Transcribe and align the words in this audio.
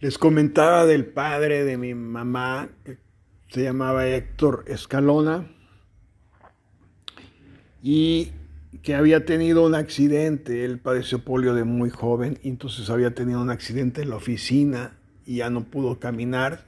Les 0.00 0.16
comentaba 0.16 0.86
del 0.86 1.06
padre 1.06 1.64
de 1.64 1.76
mi 1.76 1.92
mamá, 1.92 2.68
que 2.84 2.98
se 3.48 3.64
llamaba 3.64 4.06
Héctor 4.06 4.64
Escalona, 4.68 5.50
y 7.82 8.30
que 8.84 8.94
había 8.94 9.24
tenido 9.24 9.66
un 9.66 9.74
accidente. 9.74 10.64
Él 10.64 10.78
padeció 10.78 11.24
polio 11.24 11.52
de 11.52 11.64
muy 11.64 11.90
joven, 11.90 12.38
y 12.44 12.50
entonces 12.50 12.90
había 12.90 13.12
tenido 13.12 13.42
un 13.42 13.50
accidente 13.50 14.02
en 14.02 14.10
la 14.10 14.16
oficina 14.16 14.96
y 15.26 15.38
ya 15.38 15.50
no 15.50 15.64
pudo 15.64 15.98
caminar, 15.98 16.64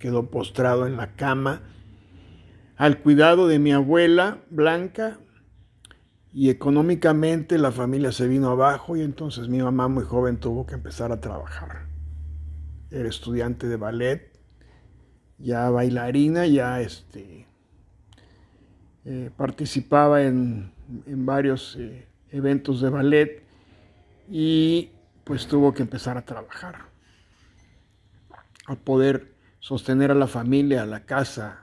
quedó 0.00 0.26
postrado 0.26 0.84
en 0.88 0.96
la 0.96 1.14
cama, 1.14 1.62
al 2.76 2.98
cuidado 2.98 3.46
de 3.46 3.60
mi 3.60 3.70
abuela 3.70 4.38
Blanca, 4.50 5.20
y 6.32 6.50
económicamente 6.50 7.58
la 7.58 7.70
familia 7.70 8.10
se 8.10 8.26
vino 8.26 8.50
abajo 8.50 8.96
y 8.96 9.02
entonces 9.02 9.48
mi 9.48 9.58
mamá 9.58 9.86
muy 9.86 10.02
joven 10.02 10.38
tuvo 10.38 10.66
que 10.66 10.74
empezar 10.74 11.12
a 11.12 11.20
trabajar 11.20 11.91
era 12.92 13.08
estudiante 13.08 13.66
de 13.66 13.76
ballet, 13.76 14.30
ya 15.38 15.70
bailarina, 15.70 16.46
ya 16.46 16.80
este, 16.80 17.46
eh, 19.04 19.30
participaba 19.36 20.22
en, 20.22 20.72
varios 21.06 21.76
eh, 21.78 22.06
eventos 22.30 22.80
de 22.82 22.90
ballet 22.90 23.42
y 24.28 24.90
pues 25.24 25.46
tuvo 25.46 25.72
que 25.72 25.82
empezar 25.82 26.18
a 26.18 26.24
trabajar, 26.24 26.86
a 28.66 28.76
poder 28.76 29.34
sostener 29.58 30.10
a 30.10 30.14
la 30.14 30.26
familia, 30.26 30.82
a 30.82 30.86
la 30.86 31.04
casa, 31.04 31.60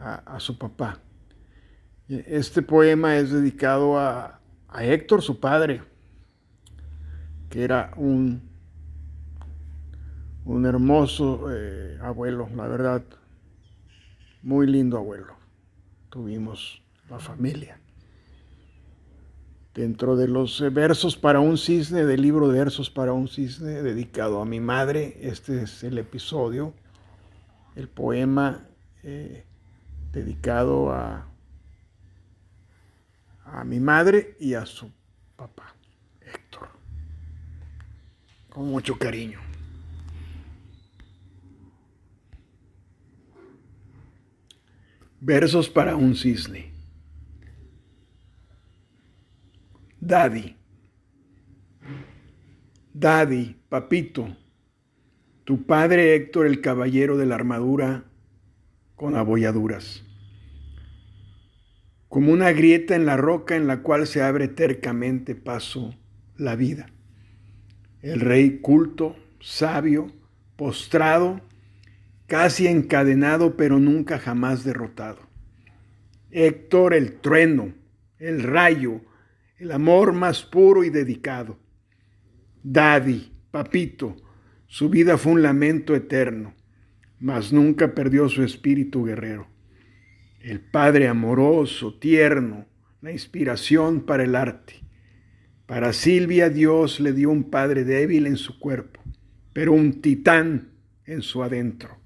a, 0.00 0.38
su 0.38 0.58
papá. 0.58 1.00
Este 2.08 2.62
poema 2.62 3.16
es 3.16 3.30
dedicado 3.30 3.98
a 3.98 4.40
Héctor, 4.78 5.22
su 5.22 5.40
padre, 5.40 5.82
que 7.48 7.64
era 7.64 7.92
un 7.96 8.47
un 10.48 10.64
hermoso 10.64 11.52
eh, 11.52 11.98
abuelo, 12.00 12.48
la 12.56 12.66
verdad, 12.66 13.02
muy 14.42 14.66
lindo 14.66 14.96
abuelo. 14.96 15.34
Tuvimos 16.08 16.82
la 17.10 17.18
familia. 17.18 17.78
Dentro 19.74 20.16
de 20.16 20.26
los 20.26 20.60
versos 20.72 21.16
para 21.16 21.38
un 21.40 21.58
cisne, 21.58 22.06
del 22.06 22.22
libro 22.22 22.48
de 22.48 22.58
versos 22.58 22.88
para 22.88 23.12
un 23.12 23.28
cisne 23.28 23.82
dedicado 23.82 24.40
a 24.40 24.46
mi 24.46 24.58
madre, 24.58 25.18
este 25.20 25.64
es 25.64 25.84
el 25.84 25.98
episodio, 25.98 26.72
el 27.76 27.88
poema 27.88 28.66
eh, 29.02 29.44
dedicado 30.12 30.92
a, 30.92 31.28
a 33.44 33.64
mi 33.64 33.80
madre 33.80 34.34
y 34.40 34.54
a 34.54 34.64
su 34.64 34.90
papá, 35.36 35.74
Héctor, 36.22 36.70
con 38.48 38.66
mucho 38.70 38.98
cariño. 38.98 39.47
Versos 45.20 45.68
para 45.68 45.96
un 45.96 46.14
cisne. 46.14 46.72
Daddy. 50.00 50.56
Daddy, 52.94 53.56
papito, 53.68 54.36
tu 55.44 55.66
padre 55.66 56.14
Héctor 56.14 56.46
el 56.46 56.60
caballero 56.60 57.16
de 57.16 57.26
la 57.26 57.34
armadura 57.34 58.04
con 58.94 59.16
abolladuras. 59.16 60.04
Como 62.08 62.32
una 62.32 62.52
grieta 62.52 62.94
en 62.94 63.06
la 63.06 63.16
roca 63.16 63.56
en 63.56 63.66
la 63.66 63.82
cual 63.82 64.06
se 64.06 64.22
abre 64.22 64.48
tercamente 64.48 65.34
paso 65.34 65.94
la 66.36 66.56
vida. 66.56 66.90
El 68.02 68.20
rey 68.20 68.58
culto, 68.60 69.16
sabio, 69.40 70.12
postrado, 70.56 71.40
casi 72.28 72.68
encadenado 72.68 73.56
pero 73.56 73.80
nunca 73.80 74.18
jamás 74.18 74.62
derrotado. 74.62 75.18
Héctor 76.30 76.94
el 76.94 77.14
trueno, 77.14 77.72
el 78.18 78.42
rayo, 78.42 79.00
el 79.56 79.72
amor 79.72 80.12
más 80.12 80.44
puro 80.44 80.84
y 80.84 80.90
dedicado. 80.90 81.58
Daddy, 82.62 83.32
papito, 83.50 84.14
su 84.66 84.90
vida 84.90 85.16
fue 85.16 85.32
un 85.32 85.42
lamento 85.42 85.96
eterno, 85.96 86.54
mas 87.18 87.52
nunca 87.52 87.94
perdió 87.94 88.28
su 88.28 88.42
espíritu 88.42 89.04
guerrero. 89.04 89.48
El 90.40 90.60
padre 90.60 91.08
amoroso, 91.08 91.98
tierno, 91.98 92.66
la 93.00 93.10
inspiración 93.10 94.02
para 94.02 94.24
el 94.24 94.36
arte. 94.36 94.74
Para 95.64 95.94
Silvia 95.94 96.50
Dios 96.50 97.00
le 97.00 97.14
dio 97.14 97.30
un 97.30 97.44
padre 97.44 97.84
débil 97.84 98.26
en 98.26 98.36
su 98.36 98.58
cuerpo, 98.58 99.00
pero 99.54 99.72
un 99.72 100.02
titán 100.02 100.72
en 101.06 101.22
su 101.22 101.42
adentro. 101.42 101.98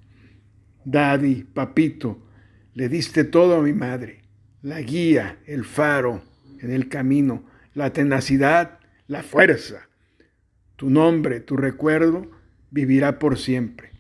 Daddy, 0.85 1.45
papito, 1.45 2.27
le 2.75 2.89
diste 2.89 3.25
todo 3.25 3.57
a 3.57 3.63
mi 3.63 3.73
madre, 3.73 4.23
la 4.63 4.81
guía, 4.81 5.39
el 5.47 5.65
faro 5.65 6.23
en 6.61 6.71
el 6.71 6.89
camino, 6.89 7.45
la 7.75 7.93
tenacidad, 7.93 8.79
la 9.07 9.23
fuerza. 9.23 9.89
Tu 10.77 10.91
nombre, 10.91 11.41
tu 11.41 11.57
recuerdo 11.57 12.31
vivirá 12.71 13.19
por 13.19 13.39
siempre, 13.39 13.91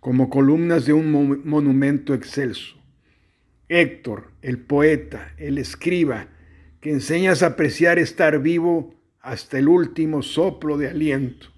como 0.00 0.28
columnas 0.28 0.84
de 0.86 0.92
un 0.92 1.42
monumento 1.44 2.14
excelso. 2.14 2.76
Héctor, 3.68 4.32
el 4.42 4.58
poeta, 4.58 5.32
el 5.38 5.58
escriba, 5.58 6.28
que 6.80 6.90
enseñas 6.90 7.42
a 7.42 7.46
apreciar 7.46 7.98
estar 7.98 8.40
vivo 8.40 8.94
hasta 9.20 9.58
el 9.58 9.68
último 9.68 10.22
soplo 10.22 10.76
de 10.76 10.88
aliento. 10.88 11.53